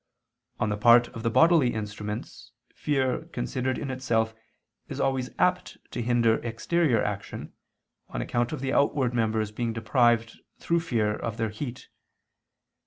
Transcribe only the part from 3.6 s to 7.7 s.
in itself, is always apt to hinder exterior action,